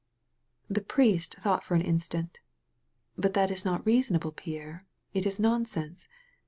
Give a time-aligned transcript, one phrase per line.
[0.67, 2.39] The priest thought for an instant.
[3.19, 4.81] "But that is not reasonable, Pierre.
[5.13, 6.07] It is nonsense.